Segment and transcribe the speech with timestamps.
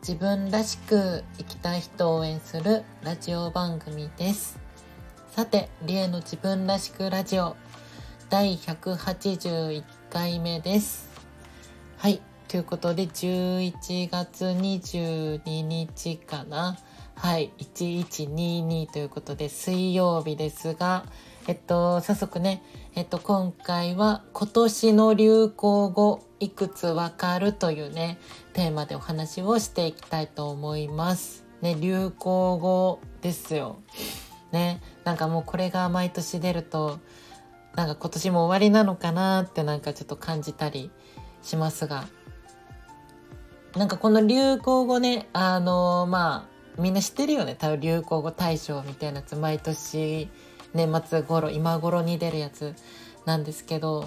[0.00, 4.58] 自分らしく生きたい人を応援するラジオ番組です
[5.30, 7.56] さてリエの自分らしくラジオ
[8.30, 11.10] 第181回目です。
[11.96, 12.22] はい。
[12.46, 16.78] ということで、11月22日かな。
[17.16, 17.52] はい。
[17.58, 21.06] 1122ということで、水曜日ですが、
[21.48, 22.62] えっと、早速ね、
[22.94, 28.18] えっと、今回は今年の流行語いくつわかるというね、
[28.52, 31.44] テーマでお話をしていきたいと思います。
[31.60, 33.78] ね、流行語ですよ。
[34.52, 36.98] ね、なんかもうこれが毎年出ると、
[37.76, 40.90] なんか今年も終わりなのかなってなんかちょっと感じたり
[41.42, 42.04] しますが
[43.76, 50.28] なんかこの流行語ねあのまあみんな知ってるよね多分流行語大賞みたいなやつ毎年
[50.74, 52.74] 年末頃今頃に出るやつ
[53.24, 54.06] なんですけど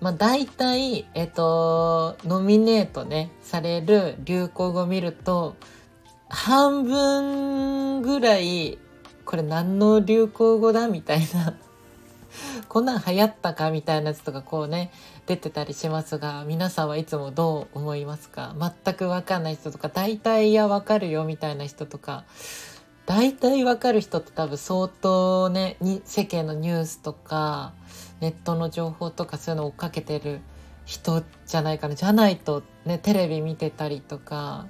[0.00, 5.56] まあ大体えっとノミネートねされる流行語を見ると
[6.28, 8.78] 半分ぐらい
[9.24, 11.54] これ何の流行語だみたいな
[12.68, 14.90] こんなん流行ったかみたいなやつとかこうね
[15.26, 18.54] 出てたりしますが皆さんはいつもどう思いますか？
[18.84, 22.24] 全く分かんない人とか大体いや分かるよみたいな人とか
[23.06, 27.72] 大体分かる人って多分相当ねに世間のニュースとか
[28.20, 30.40] ネットの情報とかそういうのを追っかけてる
[30.86, 31.94] 人じゃないかな。
[31.94, 34.66] じゃないとねテレビ見てたりとか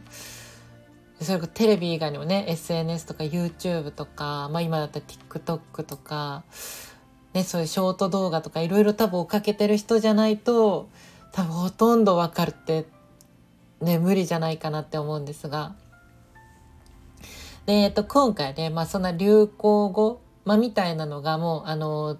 [1.21, 6.45] それこそテレビ以外にもね SNS とか YouTube とか、まあ、今だったら TikTok とか
[7.35, 10.89] ね、そういうショート動画とかいろいろ多分追っかけてる人じゃないと
[11.33, 12.87] 多分ほとんどわかるって
[13.81, 15.75] ね無理じゃないかなって思うんですが。
[17.67, 22.19] で、えっと、今回ね、まあ、そんな流行語、まあ、みたいなのがもうあの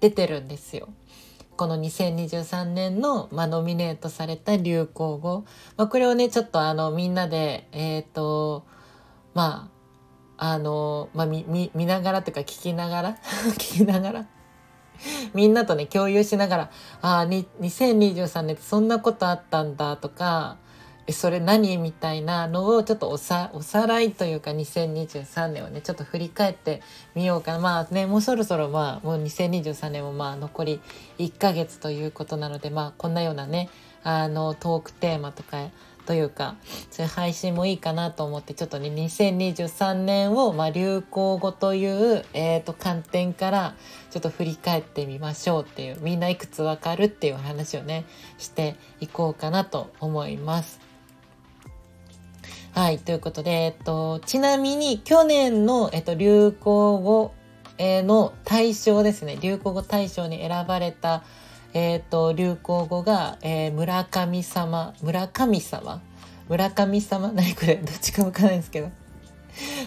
[0.00, 0.88] 出てるんですよ。
[1.56, 5.44] この2023年の、まあ、ノミネートされた流行語、
[5.76, 8.66] まあ、これをねちょっとあのみんなでえっ、ー、と
[9.32, 9.70] ま
[10.36, 13.16] ああの、まあ、見、見ながらというか聞きながら
[13.56, 14.26] 聞きながら
[15.34, 16.70] みんなとね、共有しながら、
[17.02, 20.56] ああ、2023年ってそんなことあったんだとか、
[21.06, 26.82] え、それ何みたいなのをちょっとおさ、おさらいというか2023年をね、ちょっと振り返って
[27.14, 27.58] みようかな。
[27.58, 30.80] まあね、もうそろそろまあ、もう2023年もまあ残り
[31.18, 33.68] 1ヶ月ということなので、まあこんなようなね、
[34.02, 35.70] あの、トークテーマとか
[36.06, 36.56] というか
[36.90, 43.74] そういう配信もいいかなと思ってちょっとね2023年を、まあ、流行語という、えーと、観点から
[44.10, 48.06] ちょっと振り返ってみましょうっていうみんないくつわかるっていう話をね
[48.38, 50.85] していこうかなと思います。
[52.76, 52.98] はい。
[52.98, 57.32] ということで、えっと、ちなみに去年の、えっと、流行語、
[57.78, 59.38] の対象ですね。
[59.40, 61.24] 流行語大賞に選ばれた
[61.72, 66.02] えっ、と、流行語が、えー、村神様、村神様？
[66.50, 67.32] 村神様？
[67.32, 67.76] 何これ？
[67.76, 68.90] どっちかわかんないんですけど。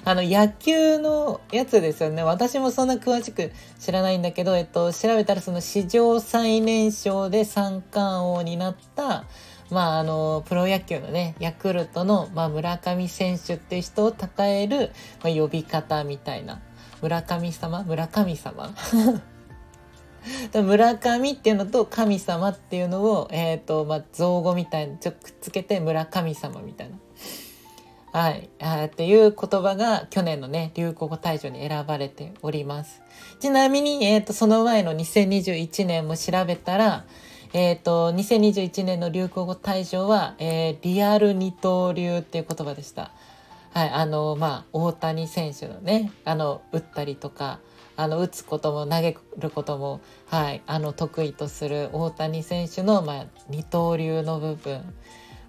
[0.03, 2.23] あの、野球のやつですよね。
[2.23, 9.25] 私もそんな詳しく知らないんだけど、えっと、調べたらその史上最年少で三冠王になった、
[9.72, 14.91] まあ、あの、プロ野球のね、ヤクルトの、まあ、村上選手っていう人を称える、
[15.24, 16.62] まあ、呼び方みたいな。
[17.02, 17.84] 村神様？
[17.84, 18.74] 村神様？
[20.53, 26.97] 村上っていうのと神様っていうのを、えっ、ー、と、まあ、造語みたいにちょっとくっつけて村神様みたいな。
[28.12, 28.50] はい。
[28.59, 33.02] あっていう言葉が去年のね、流行語大賞に選ばれております。
[33.40, 37.06] ちなみに、えっ、ー、と、その前の2021年も調べたら、
[37.53, 43.11] えっ、ー、と、2021年の流行語大賞は、えー、リアル二刀流っていう言葉でした。
[43.71, 43.89] はい。
[43.89, 47.59] あの、まあ、大谷選手のね、あの、打ったりとか、
[47.99, 54.93] あの打つことも投げることも、はい、あの得意とする大谷選手の、まあ、二刀流の部分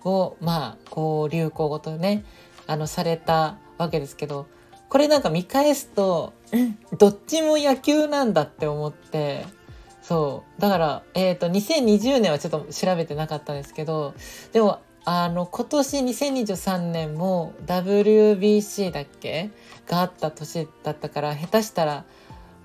[0.03, 2.25] を、まあ、こう流行語とね
[2.67, 4.49] あのされたわけですけど
[4.89, 6.33] これなんか見返すと
[6.99, 9.47] どっちも野球なんだって思って
[10.11, 10.61] そう。
[10.61, 14.13] だから、えーと、2020年はちょっと調べてなかったんですけど
[14.53, 19.51] でもあの今年2023年も WBC だっけ？
[19.87, 22.05] があった年だったから下手したら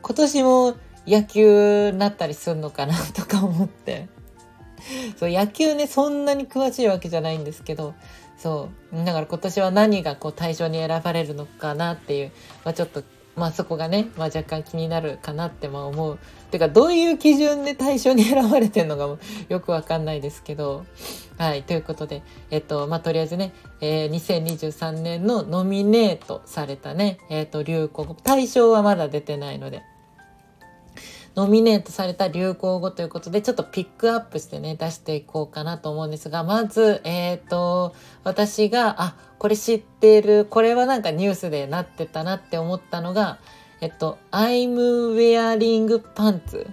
[0.01, 0.75] 今年も
[1.06, 4.07] 野球なったりすんのかなとか思って。
[5.15, 7.94] そう野球ねそんなに詳しいわけじゃないんですけど
[8.39, 9.06] そう。
[9.06, 12.31] だから今年は何がこう対象に選ばれるのかなっていう、
[12.63, 13.03] まあ、ちょっと
[13.35, 16.19] まあそこがね、まあ、若干気になるかなってまあ思う。
[16.51, 20.85] てかどういう基準で対象に選ばれてるのか よくわかんないですけど。
[21.37, 21.63] はい。
[21.63, 28.13] ということで、えっと、まあとりあえずね、えー、2023年のノミネートされたね、えっと、流行語。
[28.13, 29.83] 対象はまだ出てないので。
[31.35, 37.93] ノミネートされた流行語ということで、ちょっとピックアップしてね、出していこうかなと思うんですが、まず、えっ、ー、と、
[38.23, 43.39] 私が、あ、これ知ってる、これはなんかニュースでなってたなって思ったのが、
[43.81, 44.75] えっと、I'm
[45.15, 46.67] wearing pants。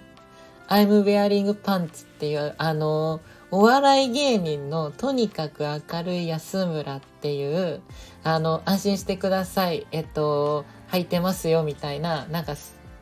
[0.69, 3.19] I'm wearing pants っていう、あの、
[3.51, 7.81] お笑い芸人のとにかく明るい安村っていう、
[8.23, 9.85] あの、安心してください。
[9.91, 12.55] えっと、履いてますよみたいな、なんか、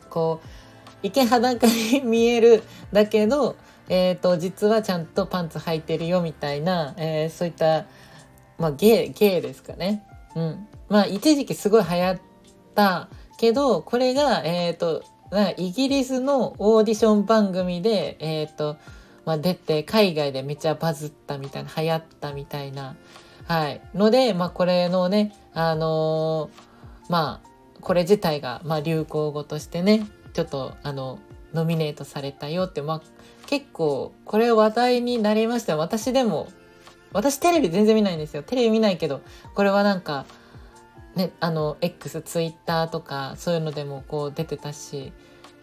[0.09, 0.47] こう、
[1.03, 3.55] 池裸に見えるだけど、
[3.89, 7.85] えーと、実はちゃんとパンツ履いてるよみたいな、えー、そういった、
[8.57, 10.03] まあ、ゲイゲイですかね。
[10.35, 12.19] うん、まあ一時期すごい流行っ
[12.75, 15.03] たけどこれが、えーと、
[15.57, 18.77] イギリスのオーディション番組で、えーと
[19.25, 22.95] まあ、出て海外でめっちゃバズったみたいな流行ったみたいな、
[23.47, 27.49] はい、ので、まあ、これのねあのー、まあ
[27.81, 31.19] これ自体が、まあ、流行語としてねちょっとあの
[31.53, 33.01] ノミネートされたよって、まあ、
[33.47, 36.47] 結構これ話題になりました私でも
[37.13, 39.21] 私テレビ全然見ないんですよテレビ見ないけど
[39.53, 40.25] これはなんか
[41.15, 45.11] ねあの X ツイッターとかそういうのでもこう出てたし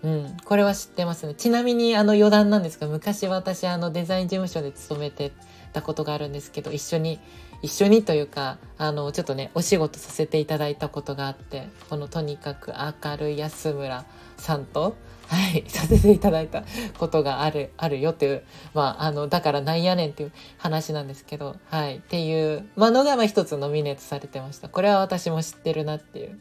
[0.01, 1.35] うん、これは知ってますね。
[1.35, 5.33] ちなみにあの余談なんですが、昔私あのデザイン事務所で勤めて
[5.73, 7.19] たことがあるんですけど、一緒に
[7.63, 12.73] 一緒にというかあのちょっとねお仕事させていただいたことがあってこのとにかく
[13.03, 14.05] 明るい安村
[14.39, 14.97] さんと、
[15.27, 16.65] はい、 させていただいた
[16.99, 18.43] ことがあるあるよっていう、
[18.73, 26.39] まあ、あのだからなんやねんっていう話なんですけど、はい、っていう、まのがまあ一つノミネートされてましたこれは私も知ってるなっていう。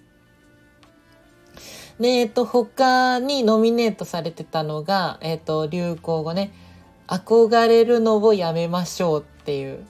[2.00, 6.52] で、えっと、他にノミネートされてたのが、えっと、流行語ね、
[7.08, 9.84] 憧れるのをやめましょうっていう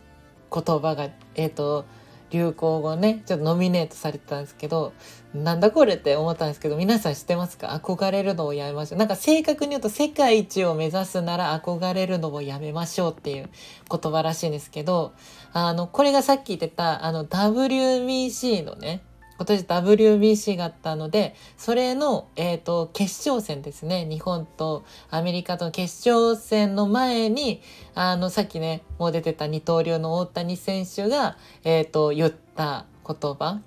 [0.53, 1.85] 言葉が、えっ、と、
[2.29, 4.93] 流行語ね、ちょっとノミネートされてたんですけど、
[5.33, 7.67] なんだこれって思ったんですけど、皆さん知ってますか？
[7.83, 8.99] 憧れるのをやめましょう。
[8.99, 13.49] なんか正確に言うと世界一を目指すなら憧れるのをやめましょうっていう
[13.89, 15.13] 言葉らしいんですけど、
[15.53, 19.01] あの、これがさっき言ってた、あの、WBC のね、
[19.37, 24.05] 今年 WBC があったので、それの、えっ、ー、と、決勝戦ですね。
[24.05, 27.61] 日本とアメリカとの決勝戦の前に、
[27.93, 33.61] あの、さっきね、もう出てた二刀流の大谷選手が、えっ、ー、と、言った言葉。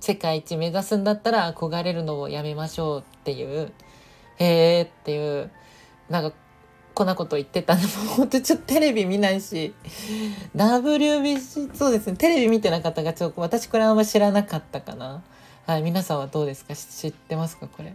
[0.00, 3.72] 世界一目指すんだったら憧れるのをやめましょうっていう、
[4.38, 5.50] へえっていう、
[6.08, 6.36] なんか
[6.94, 7.86] こんなこと言ってたのも
[8.16, 9.74] 本当ちょっとテレビ見ないし。
[10.54, 12.16] WBC そうですね。
[12.16, 15.22] テレビ見てなかったがちょっと私これあんま知らなかったかな。
[15.66, 16.74] はい皆さんはどうですか？
[16.74, 17.66] 知ってますか？
[17.68, 17.94] これ。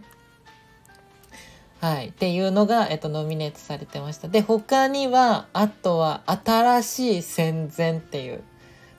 [1.80, 2.08] はい。
[2.08, 4.26] っていうのが、えっと、ノミネートされてました。
[4.26, 8.42] で、他には、あとは、新しい戦前っていう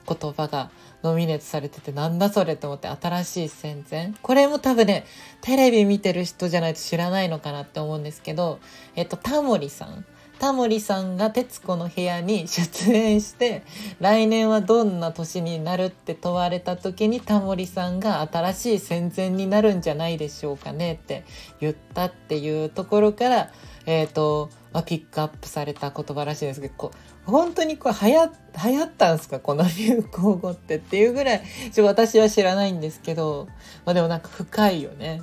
[0.08, 0.70] 言葉が
[1.02, 4.12] ノミネートされてて、なんだそれと思って、新しい戦前？
[4.22, 5.06] これも多分ね、
[5.40, 8.58] テレビ見てる人じゃないと知らないのかなって思うんですけど、
[8.96, 10.04] えっと、タモリさん。
[10.40, 13.62] タモリさんが徹子の部屋に出演して、
[14.00, 21.24] 来年はどんな年になるって問われた時にタモリさんが新しい戦前になるんじゃないでしょうかねって
[21.60, 23.52] 言ったっていうところから、
[23.84, 26.90] えっ、ー、と、まあ、ピックアップされた言葉らしいんですけど、こ
[27.26, 28.30] 本当にこう流行
[28.64, 29.40] 流行ったんですか？
[29.40, 33.46] この流行語ってっていうぐらいちょ私は知らないんですけど、
[33.84, 35.22] まあ、でもなんか深いよね。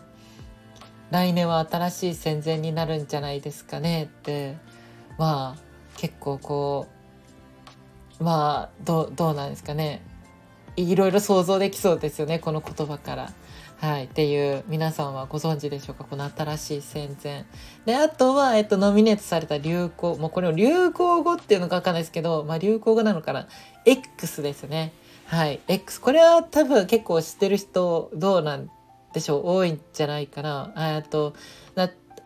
[1.10, 4.58] 来年は新しい戦前になるんじゃないですかねって
[5.18, 5.62] まあ
[5.98, 6.88] 結構こ
[8.20, 10.02] うまあどどうなんですかね
[10.76, 13.34] いろいろ想像できそうですよねこの言葉から。
[13.80, 17.46] はい、っていう皆さんはご存知でしょうかこの新しい戦前。
[17.86, 23.48] であとは、えっと、ノミネートされた流行もうこれを流行語っていうのか分かんないですけど、まあ、流行語なのかな
[23.86, 24.94] X ですね。
[25.26, 28.70] はい X これは多分結構知ってる人どうなん
[29.14, 30.74] でしょう多いんじゃないかな。
[30.76, 31.34] えっと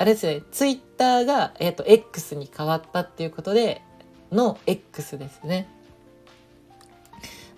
[0.01, 3.83] あれですねツイッターが、えっと、X に変わったっていうことで
[4.31, 5.69] の X ですね。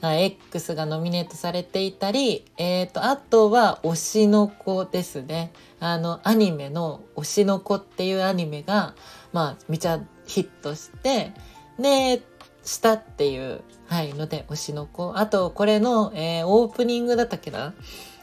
[0.02, 5.54] X がノミネートされていたり、えっ、ー、と、あとは推しの子ですね。
[5.80, 8.96] あの、アニメの推しの子っていうアニメが、
[9.32, 11.32] まあ、めちゃヒットして、
[11.80, 12.22] で、
[12.66, 15.14] したっていう、はい、ので、推しの子。
[15.16, 17.74] あと、これの、えー、オープニングだったっけな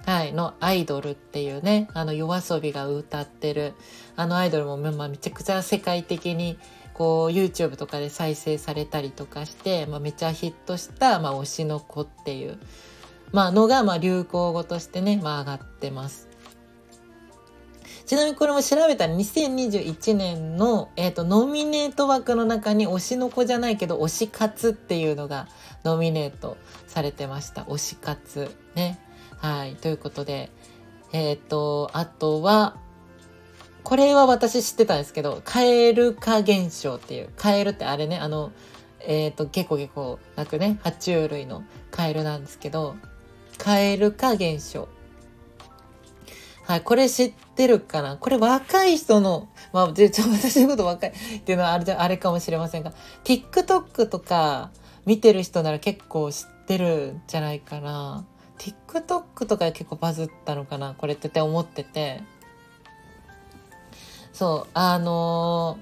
[0.06, 3.74] はい、のアイドルっていうね、あの、夜遊びが歌ってる、
[4.16, 6.58] あのアイドルも、まあ、めちゃくちゃ世界的に、
[6.94, 12.58] こう YouTube とかで再生されたりとかして、まあ、めちゃヒットした、まあ、推しの子っていう、
[13.32, 16.28] まあのが、まあ、流行語としてね、まあ、上がってます。
[18.04, 25.46] ちなみにこれも調べたら2021年の、えーと、ノミネート枠の中に推しの子じゃないけど推し活っていうのが
[25.84, 26.56] ノミネート
[26.88, 27.62] されてました。
[27.62, 28.50] 推し活。
[28.74, 28.98] ね。
[29.40, 30.50] はいということで
[31.12, 32.76] えっ、ー、とあとは
[33.82, 38.52] これは私知ってたんですけど蛙化現象っていうカエルってあれねあの
[39.00, 42.96] えっ、ー、とゲコゲコなくね爬虫類のカエルなんですけど
[43.58, 44.88] 蛙化現象
[46.70, 48.16] はい、これ知ってるかな？
[48.16, 52.92] これ若い人の、まあ、ちょ 私のこと若いっていうのはあれあれかもしれませんが、
[53.24, 54.70] TikTok とか
[55.04, 58.24] 見てる人なら結構知ってるんじゃないかな。
[58.60, 62.22] TikTok とかで結構バズったのかなこれって思ってて。
[64.32, 65.78] そう、あの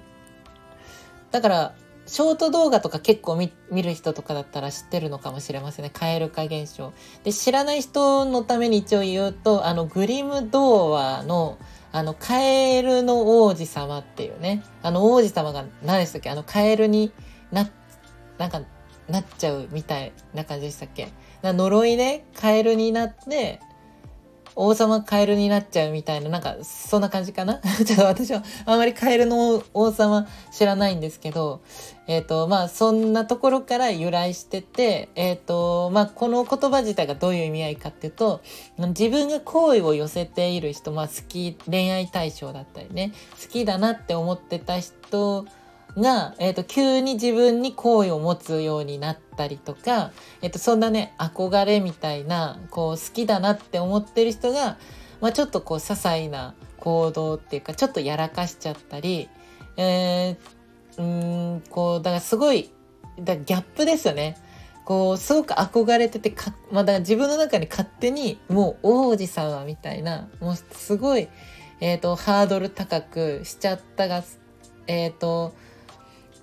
[1.30, 1.74] ー、だから、
[2.06, 5.90] ショート動画とか結構見る人とかだったら知ってるのかもしれませんね。
[5.92, 6.92] 蛙化現象。
[7.22, 11.58] で、知らない人のために一応言うと、あの、グリム童話の、
[11.92, 16.30] あの、カエルの王子様っていうね、あの王子様が何でしたっけ？
[16.30, 17.12] あの、カエルに
[17.52, 17.68] な、
[18.38, 18.62] なんか、
[19.08, 21.08] なっちゃうみたいな感じでしたっけ？
[21.42, 23.60] 呪いね、カエルになって、
[24.60, 27.60] 王様カエルになっちゃうみたいな、なんか、そんな感じかな？
[27.86, 31.60] ちょっと私はあまりカエルの王様知らないんですけど、
[32.08, 38.40] えっ、ー、と、まあ、そんなところから由来してて、えっ、ー、と、まあ、この言葉自体がどういう意味合いかっていうと、
[38.78, 45.46] 自分が好意を寄せている人、まあ、好き、恋愛対象だったりね、好きだなって思ってた人
[45.98, 50.12] が、え、ー、と、急に自分に好意を持つようになったりとか、
[50.42, 54.78] え、ー、と、そんなね、憧れみたいな、こう、好きだなって思ってる人が、
[55.20, 59.28] まあ、ちょっとこう、些細な行動っていうか、ちょっとやらかしちゃったり、
[59.76, 62.70] えー、うん、こう、だからすごい、
[63.20, 64.36] だギャップですよね。
[64.84, 71.28] こう、すごく憧れててか、ま、だ自分の中に勝手に、もう王子様みたいな、もうすごい、
[71.80, 74.24] え、ー、と、ハードル高くしちゃったが、
[74.86, 75.54] えっ、ー、と、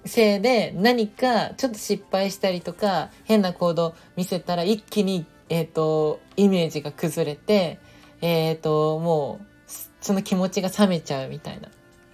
[0.05, 7.79] せいで何かちょっと失敗したりとか変な行動見せたら一気に、え、ー、とイメージが崩れて、
[8.21, 9.45] え、ー、ともう
[10.01, 11.69] その気持ちが冷めちゃうみたいな。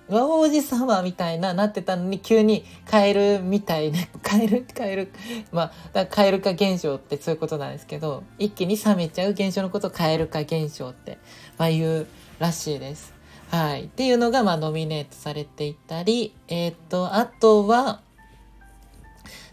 [0.09, 5.13] 王子様みたいななってたのに急にカエルみたいな カエルカエル
[5.53, 11.17] まあだカエル化現象ってそういうことなんですけど一気に冷めちゃう現象のことをカエル化現象って、
[11.57, 12.07] まあ、言う
[12.39, 13.20] らしいです。
[13.51, 13.83] はい。
[13.83, 18.01] っていうのが、まあ、ノミネートされていたり、えっ、ー、と、あとは、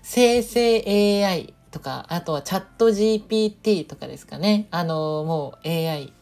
[0.02, 4.68] 生成 AI とか、あとはチャット GPT とかですかね。
[4.70, 6.12] あの、もう AI、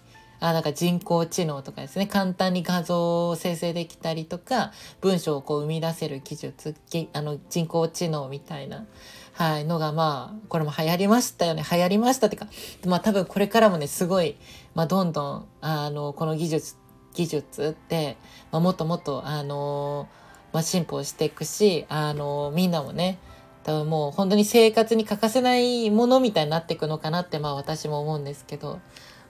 [0.41, 2.07] あ、なんか人工知能とかですね。
[2.07, 6.75] 簡単に画像を生成できたりとか、文章をこう生み出せる技術、
[7.13, 8.87] あの人工知能みたいな。
[9.35, 11.63] はい、のがまあ、これも流行りましたよね。
[11.71, 12.49] 流行りましたってか、
[12.87, 14.37] まあ多分これからもね、すごい、
[14.75, 16.77] まあどんどん、あの、この技術
[17.17, 18.17] 技術って、
[18.53, 20.07] まあ、もっともっと、あの
[20.53, 23.19] まあ、進歩していくし、あのみんなもね
[23.65, 28.79] 多分もう本当に生活に欠かせないものみたいになっていくのかなってまあ私も思うんですけど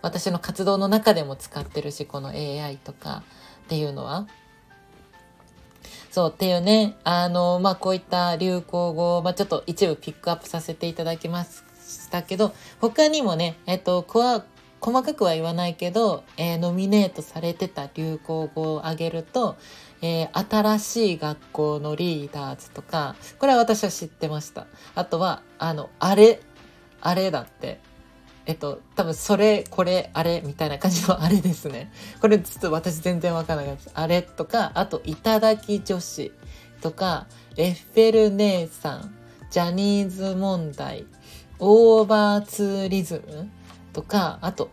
[0.03, 3.23] 私の活動の中でも使ってるしこの AI とか
[3.65, 4.27] っていうのは。
[6.11, 14.03] そうっていうねあのまあこういった流行語、まあ、ちょっと一部ピックアップさせていただきましたけど他にもねえっと
[14.81, 19.57] 細かくは言わないけど、えー、ノミネートされてた流行語を挙げると、
[20.03, 24.67] えー、新しい学校のリーダーズとか、これは私は知ってました。
[24.95, 26.41] あとは、あの、あれ、
[27.01, 27.81] あれだって。
[28.47, 31.91] えっと、多分それ、これ、あれみたいな感じのあれですね。
[32.21, 33.91] これちょっと私全然わからないです。
[33.93, 36.33] あれとか、あと、いただき女子
[36.81, 39.15] とか、エッフェル姉さん、
[39.51, 41.07] ジャニーズ問題、
[41.59, 43.51] オーバーツーリズム
[43.97, 44.69] とか、あと、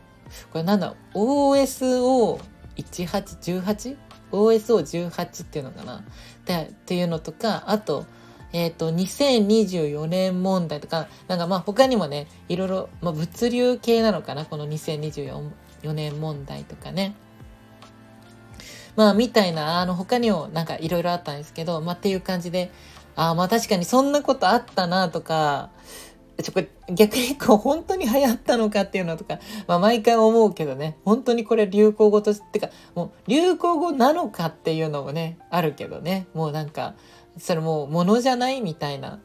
[0.52, 3.96] これなんだ、OSO1818?
[4.34, 6.04] OSO18 っていうのかな？
[6.46, 8.06] でっていうのとか、あと、
[8.52, 14.44] えっ、ー、と、2024年問題とか、なんかまあ他にもね、いろいろ、まあ物流系なのかな？
[14.44, 17.16] この2024年問題とかね。
[18.98, 22.74] まあみたいな、あの他にもなんかいろいろあったんですけど、まあっていう感じで、
[23.16, 25.70] ああまあ確かにそんなことあったなとか、
[26.42, 30.98] ちょこ逆にこう本当に流行ったのかっていうのとか、まあ、毎回思うけどね。
[31.06, 36.28] 本当にこれ流行語としてかもう流行語なのかっていうのもねあるけどね。
[36.34, 36.96] もうなんか
[37.38, 39.20] それもうものじゃないみたいな。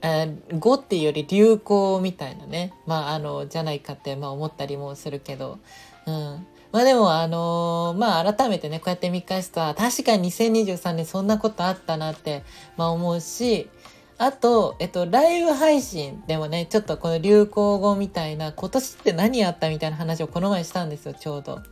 [0.00, 2.72] えー、語っていうより流行みたいなね。
[2.86, 5.58] まああのじゃないかってまあ思ったりもするけど、
[6.06, 12.42] うん、まあでも、あのー、まあ改めてね、こうやって見返すと、確かに2023年そんなことあったなって、
[12.76, 13.70] まあ思うし、
[14.16, 21.62] あと、えっと、ライブ配信でもね、ちょっとこの流行語みたいな、今年って何やったみたいな話をこの前したんですよ、ちょうど。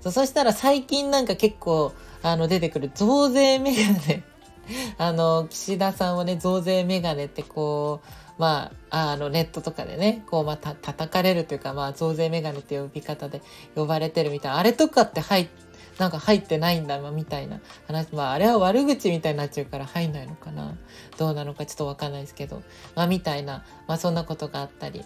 [0.00, 4.22] そそしたら最近なんか結構、あの、出てくる増税メガネ。
[4.98, 8.00] あの、岸田さんはね、増税メガネってこ
[8.38, 13.42] う、まあ、あの、ネットとかでね、こう、ま、た、叩かれるというか、まあ、増税メガネって呼び方で
[13.74, 15.65] 呼ばれてるみたいな、あれとかって入って、
[15.98, 18.08] なんか入ってないんだ、みたいな話。
[18.12, 20.76] まあ、あれは悪口みたいになっちゃうから入んないのかな。
[21.16, 22.62] どうなのかちょっと分かんないですけど。
[22.94, 25.04] まあ、みたいな、まあ、そんなことがあったり。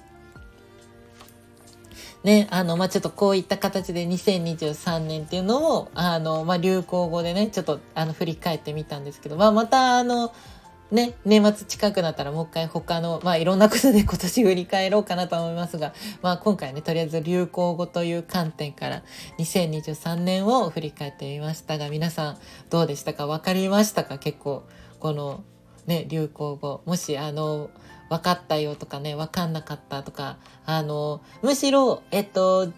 [2.24, 10.32] ね、あの、まあ、ちょっとこういった形で2023年っていうのを、あの、まあ、流行語でね、ちょっと、あの、振り返ってみたんですけど、まあ、また、あの、
[10.90, 19.02] ね、年末近くなったらもう一回他の、まあいろんなことで今年振り返ろうかなと思いますが、まあ今回ね、とりあえず流行語という観点から
[19.38, 22.38] 2023年を振り返ってみましたが、皆さん
[22.70, 23.26] どうでしたか？
[23.26, 24.18] 分かりましたか？
[24.18, 24.64] 結構、
[24.98, 25.44] この
[25.86, 26.82] ね、流行語。
[26.86, 27.70] もしあの、
[28.08, 32.72] 分かったよとかね、分かんなかったとか、あの、むしろ、えっと、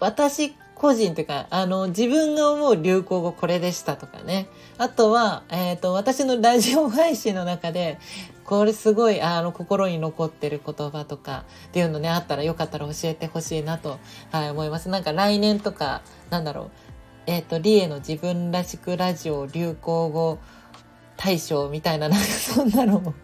[0.00, 4.48] 私個人というか、あの、自分が思う流行語これでしたとかね。
[4.78, 7.98] あとは、えっ、ー、と、私のラジオ配信の中で、
[8.44, 13.98] これすごい、あの、心に残ってる言葉とかっていうのね、あったらよかったら教えてほしいなと、
[14.30, 14.88] はい、思います。
[14.88, 16.70] なんか来年とか、なんだろう、
[17.26, 20.38] えっ、ー、と、リエの自分らしくラジオ流行語
[21.16, 23.14] 大賞みたいな、なんかそんなのも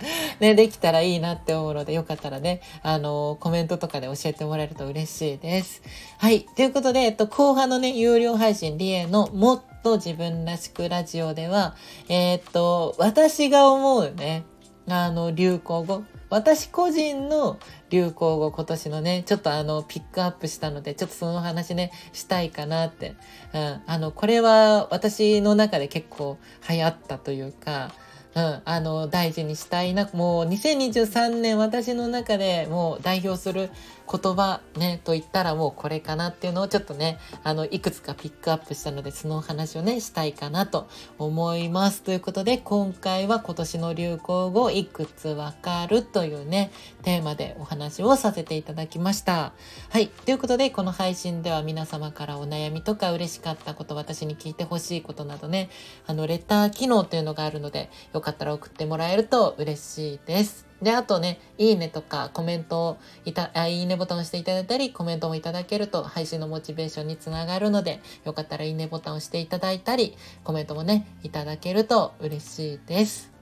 [0.40, 5.82] ね、できたらいいなって思うので、よかったらね、あのコメントとかで教えてもらえると嬉しいです。
[6.18, 6.46] はい。
[6.56, 11.74] ということで、えっと、後半のね、有料配信、リエのもっと自分らしくラジオでは、
[12.08, 14.44] えー、っと、私が思うね、
[14.88, 17.58] あの、流行語、私個人の
[17.90, 23.14] 流行語今年のね、ちょっとあの、ピックアップしたので、ちょっとその話ね、したいかなって。
[23.54, 23.82] うん。
[23.86, 26.38] あの、これは私の中で結構
[26.68, 27.92] 流行ったというか、
[28.40, 30.08] ん、あの、大事にしたいな。
[30.12, 33.70] もう2023年私の中でもう代表する
[34.10, 42.02] 言葉ね、と言ったらもうこれかなっていうのをちょっとね、あの、いくつかピックアップしたので、そのお話をね、したいかなと思います。
[42.02, 46.70] ということで、今回は今年の流行語いくつわかるというね、
[47.02, 49.52] テーマでお話をさせていただきました。
[49.90, 50.08] はい。
[50.08, 55.68] ということで、この配信では皆様からお悩みとか嬉しかったこと、私に聞いてほしいことなどね、
[56.06, 60.67] あの、レター機能というのがあるので、よかったら送ってもらえると嬉しいです。
[60.82, 73.32] で、あとね、いいねとかコメントをいた、あいいねボタンを押していただいたり、コメントもいただけると配信のモチベーションにつながるので、よかったらいいねボタンを押していただいたり、コメントもね、いただけると嬉しいです。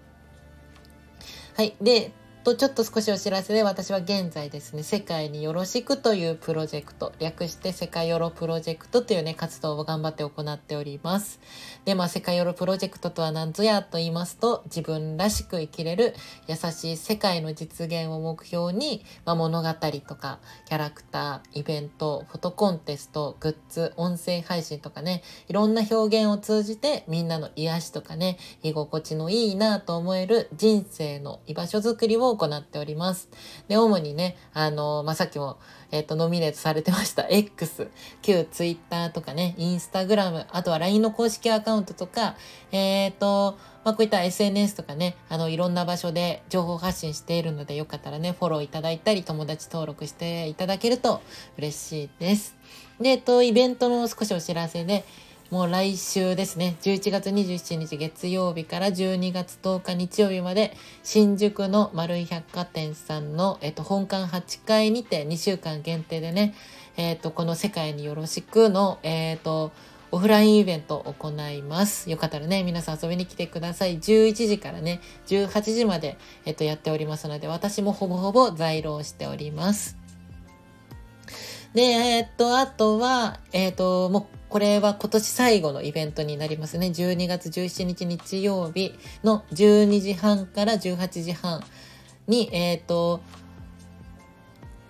[1.57, 1.77] はい。
[1.81, 2.13] で、
[2.47, 11.41] とちょっと少しお知らせで私は現在ですね、世界によろしくというプロジェクト、略して世界よろプロジェクトというね、活動を頑張って行っております。
[11.85, 16.15] で、まあ、世界よろプロジェクトとは何ぞやと言いますと、自分らしく生きれる
[16.47, 19.69] 優しい世界の実現を目標に、まあ、物語
[20.07, 33.29] とか、キャラクター、イベント、フォトコンテスト、グッズ、音声配信とかね、いろんな表現を通じてみんなの癒しとかね、居心地のいいなと思える人生の居場所づくりを行っております。
[33.69, 35.59] で、主にね、あの、まあ、さっきも、
[35.91, 37.91] えっ、ー、と、ノミネートされてました X、
[38.23, 42.37] 旧 Twitter とかね、Instagram、あとは LINE の公式アカウントとか、
[42.73, 51.23] えっ、ー、と、まあ、こういった SNS とかね、あの、いろんな場所で情報発信しているので、よかったらね、フォローいただいたり、友達登録していただけると
[51.57, 52.57] 嬉しいです。
[53.01, 55.05] で、えっと、イベントの少しお知らせで、
[55.51, 66.53] もう来週ですね、11月27日月曜日から12月10日日曜日まで、新宿の丸井百貨店さんの、えっと、本館8階にて2週間限定でね、
[66.97, 69.71] えっと、この世界によろしくの、えっと、
[70.11, 72.11] オフラインイベントを行います。
[72.11, 74.01] よかったらね、皆さん遊びに来てください。
[74.01, 79.97] 11時からね、18時まで、えっと、やっておりますので、私もほぼほぼ在労しております。
[81.73, 86.87] で、えっと、あとは、えっと、もうこれは今年最後のイベントになりますね。
[86.87, 91.63] 12月17日日曜日の12時半から18時半
[92.27, 93.21] に、えっ、ー、と、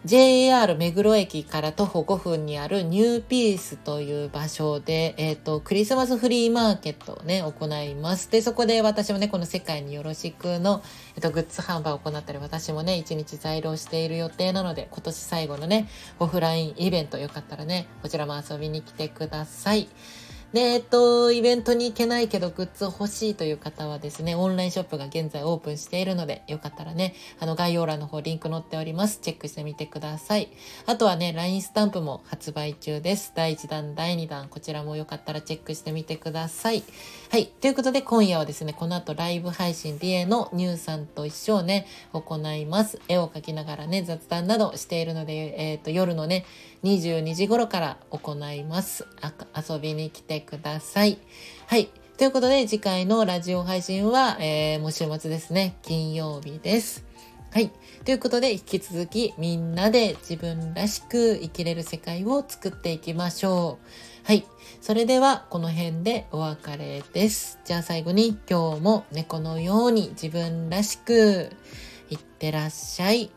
[0.06, 8.30] JR 目黒駅から徒歩5分にあるニューピースという場所で、えっ、ー、と、クリスマスフリーマーケットをね、行います。
[8.30, 10.80] で、そこで私もね、この世界によろしくの、
[11.16, 15.88] えっ、ー、と、グッズ販売を行ったり、私もね、一日在労している予定なので、今年最後のね、
[16.20, 19.88] オフラインイベント、よかったらね、こちらも遊びに来てください。
[20.52, 29.18] で、えっと、イベントに行けないけどグッズ欲しいという方はですね、オンラインショップが現在オープンしているので、よかったらね、あの概要欄の方リンク載っております。
[29.20, 30.48] チェックしてみてください。
[30.86, 33.32] あとはね、LINE スタンプも発売中です。
[33.34, 36.84] 第1弾、第2弾、こちらもよかったらチェックしてみてください。
[37.28, 37.48] はい。
[37.60, 43.00] ということで、今夜はですね、この後ライブ配信リエのニューさんと一緒をね、行います。
[43.08, 46.46] 絵を描きながらね、雑談などしているので、えっ、ー、と、夜のね、
[46.84, 49.06] 22時頃から行います。
[49.56, 51.18] 遊びに来てください。
[51.66, 51.90] はい。
[52.16, 55.76] ということで、次回のラジオ配信は、えー、もう週末ですね。
[55.82, 57.04] 金曜日です。
[57.50, 57.70] はい。
[58.04, 63.86] ということで、引き続きみんなで自分らしく生きれる世界を作っていきましょう。
[64.26, 64.44] はい。
[64.80, 67.60] それではこの辺でお別れです。
[67.64, 71.48] じゃあ最後に今日も猫のように自分らしく
[72.10, 73.30] いってらっしゃい。